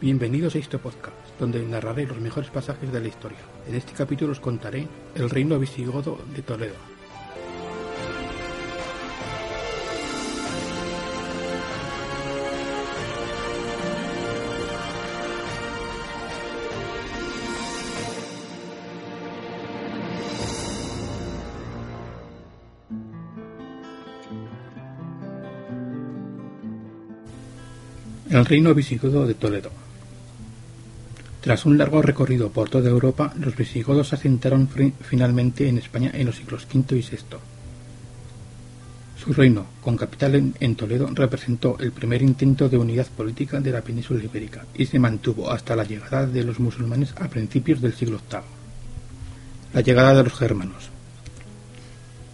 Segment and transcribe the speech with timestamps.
[0.00, 3.38] Bienvenidos a este podcast, donde narraré los mejores pasajes de la historia.
[3.66, 4.86] En este capítulo os contaré
[5.16, 6.76] el reino visigodo de Toledo.
[28.30, 29.87] El reino visigodo de Toledo.
[31.40, 34.68] Tras un largo recorrido por toda Europa, los visigodos se asentaron
[35.00, 37.38] finalmente en España en los siglos V y VI.
[39.16, 43.82] Su reino, con capital en, Toledo, representó el primer intento de unidad política de la
[43.82, 48.20] península ibérica y se mantuvo hasta la llegada de los musulmanes a principios del siglo
[48.30, 48.40] VIII.
[49.74, 50.90] La llegada de los germanos.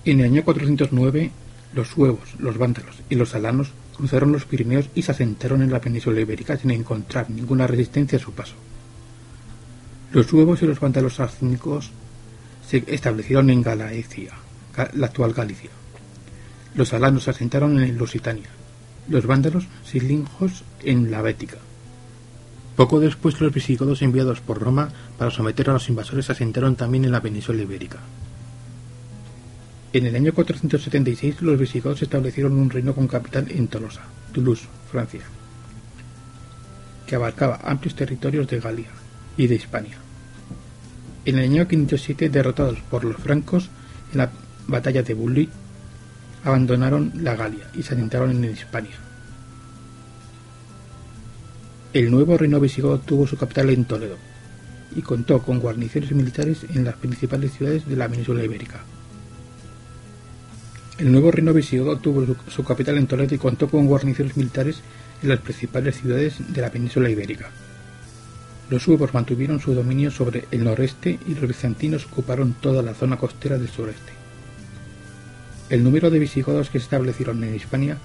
[0.05, 1.31] En el año 409,
[1.75, 5.81] los suevos, los vándalos y los alanos cruzaron los Pirineos y se asentaron en la
[5.81, 8.55] península ibérica sin encontrar ninguna resistencia a su paso.
[10.15, 11.91] Los suevos y los vándalos arcínicos
[12.65, 14.31] se establecieron en Galaecia,
[14.93, 15.71] la actual Galicia.
[16.77, 18.49] Los alanos se asentaron en Lusitania,
[19.09, 21.59] los vándalos silingos en la Bética.
[22.77, 27.05] Poco después los visigodos enviados por Roma para someter a los invasores se asentaron también
[27.05, 27.99] en la península ibérica.
[29.93, 35.23] En el año 476 los visigodos establecieron un reino con capital en Tolosa, Toulouse, Francia,
[37.05, 38.91] que abarcaba amplios territorios de Galia
[39.37, 40.04] y de Hispania.
[41.27, 43.71] En el año 507, derrotados por los francos
[44.13, 44.31] en la
[44.67, 45.49] batalla de Bulli,
[46.45, 48.97] abandonaron la Galia y se asentaron en Hispania.
[51.95, 54.17] El nuevo reino visigodo tuvo su capital en Toledo
[54.95, 58.81] y contó con guarniciones militares en las principales ciudades de la península ibérica.
[60.99, 64.83] El nuevo reino visigodo tuvo su capital en Toledo y contó con guarniciones militares
[65.23, 67.51] en las principales ciudades de la península ibérica.
[68.71, 73.19] Los suevos mantuvieron su dominio sobre el noreste y los bizantinos ocuparon toda la zona
[73.19, 74.13] costera del sureste.
[75.69, 77.99] El número de visigodos que se establecieron en Hispania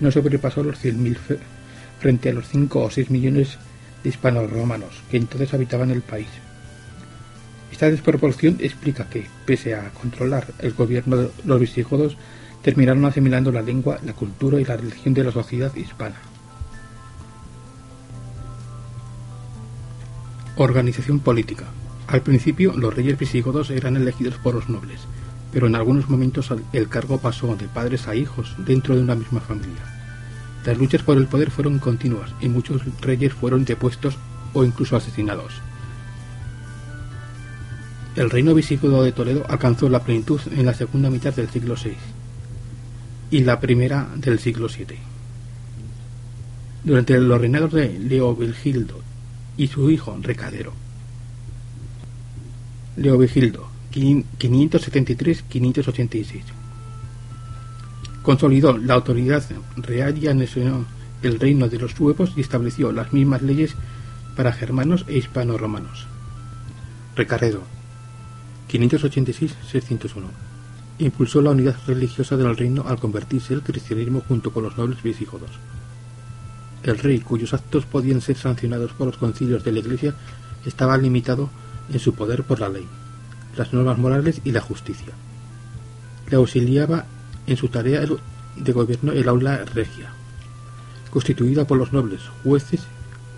[0.00, 1.16] no sobrepasó los 100.000
[2.00, 3.58] frente a los 5 o 6 millones
[4.02, 6.28] de hispanos romanos que entonces habitaban el país.
[7.72, 12.16] Esta desproporción explica que, pese a controlar el gobierno de los visigodos,
[12.62, 16.16] terminaron asimilando la lengua, la cultura y la religión de la sociedad hispana.
[20.58, 21.64] Organización política.
[22.06, 25.00] Al principio, los reyes visigodos eran elegidos por los nobles,
[25.52, 29.40] pero en algunos momentos el cargo pasó de padres a hijos dentro de una misma
[29.40, 29.82] familia.
[30.64, 34.16] Las luchas por el poder fueron continuas y muchos reyes fueron depuestos
[34.54, 35.52] o incluso asesinados.
[38.14, 41.96] El reino visigodo de Toledo alcanzó la plenitud en la segunda mitad del siglo VI
[43.30, 44.96] y la primera del siglo VII.
[46.82, 49.02] Durante los reinados de Leovigildo
[49.56, 50.74] y su hijo Recadero.
[52.96, 56.42] Leovigildo, 573-586.
[58.22, 59.44] Consolidó la autoridad
[59.76, 60.84] real y anexionó
[61.22, 63.76] el reino de los suevos y estableció las mismas leyes
[64.36, 66.06] para germanos e hispano-romanos.
[67.14, 67.62] Recaredo,
[68.70, 70.24] 586-601.
[70.98, 75.50] Impulsó la unidad religiosa del reino al convertirse el cristianismo junto con los nobles visigodos.
[76.86, 80.14] El rey, cuyos actos podían ser sancionados por los concilios de la Iglesia,
[80.64, 81.50] estaba limitado
[81.92, 82.86] en su poder por la ley,
[83.56, 85.12] las normas morales y la justicia.
[86.30, 87.06] Le auxiliaba
[87.48, 88.02] en su tarea
[88.56, 90.12] de gobierno el aula regia,
[91.10, 92.82] constituida por los nobles, jueces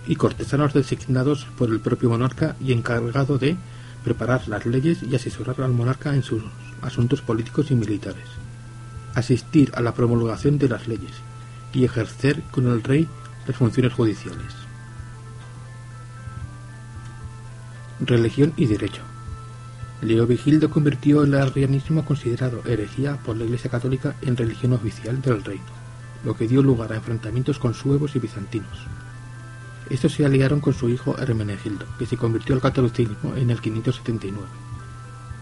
[0.05, 3.57] y cortesanos designados por el propio monarca y encargado de
[4.03, 6.43] preparar las leyes y asesorar al monarca en sus
[6.83, 8.27] asuntos políticos y militares,
[9.15, 11.13] asistir a la promulgación de las leyes
[11.73, 13.07] y ejercer con el rey
[13.55, 14.53] funciones judiciales.
[17.99, 19.01] Religión y derecho.
[20.01, 25.43] Leo Vigildo convirtió el arrianismo considerado herejía por la Iglesia Católica en religión oficial del
[25.43, 25.65] reino,
[26.23, 28.87] lo que dio lugar a enfrentamientos con suevos y bizantinos.
[29.89, 34.47] Estos se aliaron con su hijo Hermenegildo, que se convirtió al catolicismo en el 579,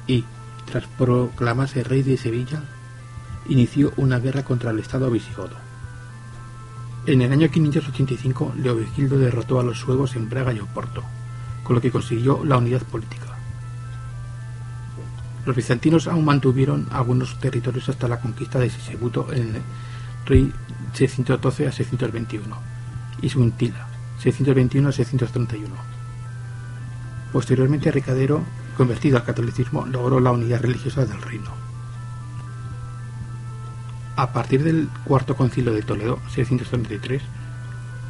[0.07, 0.25] y,
[0.65, 2.63] tras proclamarse rey de Sevilla,
[3.50, 5.67] inició una guerra contra el Estado visigodo.
[7.07, 11.04] En el año 585, Leovigildo derrotó a los suevos en Braga y Oporto,
[11.63, 13.38] con lo que consiguió la unidad política.
[15.45, 19.62] Los bizantinos aún mantuvieron algunos territorios hasta la conquista de Sisebuto en el
[20.25, 20.51] rey
[20.92, 22.57] 612 a 621
[23.21, 23.88] y Suintila
[24.19, 25.75] 621 a 631.
[27.31, 28.44] Posteriormente Ricadero,
[28.75, 31.67] convertido al catolicismo, logró la unidad religiosa del reino.
[34.18, 37.22] A partir del cuarto concilio de Toledo, 633,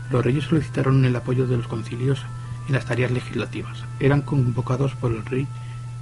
[0.09, 2.24] los reyes solicitaron el apoyo de los concilios
[2.69, 3.83] en las tareas legislativas.
[4.00, 5.50] Eran convocados por el rey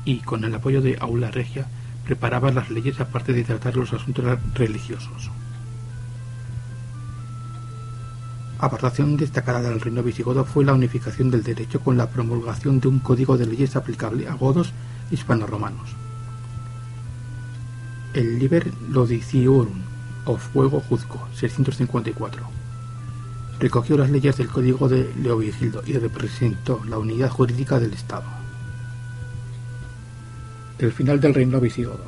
[0.06, 1.66] y, con el apoyo de Aula Regia,
[2.06, 5.32] preparaban las leyes aparte de tratar los asuntos religiosos.
[8.60, 13.00] Aportación destacada del reino visigodo fue la unificación del derecho con la promulgación de un
[13.00, 14.72] código de leyes aplicable a godos
[15.10, 15.96] hispano-romanos.
[18.14, 19.95] El Liber Lodiciorum,
[20.26, 22.44] o Fuego Juzgo, 654.
[23.60, 28.26] Recogió las leyes del Código de Leovigildo y representó la unidad jurídica del Estado.
[30.78, 32.04] El final del reino visigodo.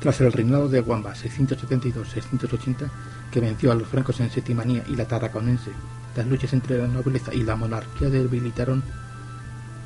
[0.00, 2.90] Tras el reinado de Guamba 672-680,
[3.30, 5.70] que venció a los francos en Setimanía y la Tarraconense,
[6.16, 8.82] las luchas entre la nobleza y la monarquía debilitaron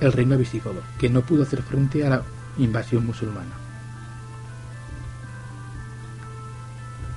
[0.00, 2.22] el reino visigodo, que no pudo hacer frente a la
[2.58, 3.63] invasión musulmana.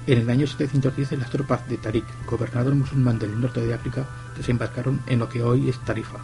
[0.08, 4.06] En el año 710 las tropas de Tarik, gobernador musulmán del norte de África,
[4.38, 6.20] desembarcaron en lo que hoy es Tarifa.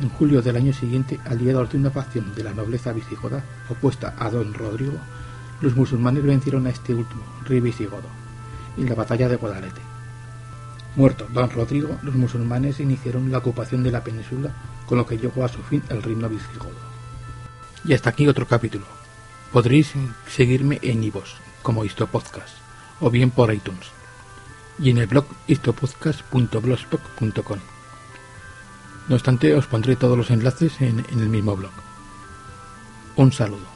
[0.00, 4.30] En julio del año siguiente, aliados de una facción de la nobleza visigoda opuesta a
[4.30, 4.98] don Rodrigo,
[5.60, 8.06] los musulmanes vencieron a este último, rey visigodo,
[8.76, 9.80] en la batalla de Guadalete.
[10.94, 14.54] Muerto don Rodrigo, los musulmanes iniciaron la ocupación de la península,
[14.86, 16.70] con lo que llegó a su fin el reino visigodo.
[17.84, 18.86] Y hasta aquí otro capítulo.
[19.52, 19.92] Podréis
[20.28, 21.30] seguirme en iVoox
[21.62, 22.65] como Histopodcast
[23.00, 23.96] o bien por iTunes
[24.78, 27.58] y en el blog histopodcast.blogspot.com.
[29.08, 31.72] No obstante, os pondré todos los enlaces en, en el mismo blog.
[33.16, 33.75] Un saludo.